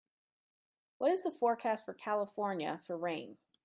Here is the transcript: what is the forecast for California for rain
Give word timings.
what 0.97 1.11
is 1.11 1.21
the 1.21 1.29
forecast 1.29 1.85
for 1.85 1.93
California 1.93 2.81
for 2.87 2.97
rain 2.97 3.37